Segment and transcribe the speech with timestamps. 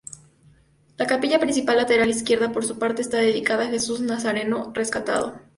[0.97, 5.35] La capilla principal lateral izquierda por su parte está dedicada a Jesús Nazareno Rescatado.